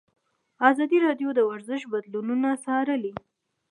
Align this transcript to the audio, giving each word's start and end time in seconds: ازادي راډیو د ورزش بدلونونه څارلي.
ازادي 0.69 0.97
راډیو 1.05 1.29
د 1.35 1.39
ورزش 1.49 1.81
بدلونونه 1.91 2.49
څارلي. 2.63 3.13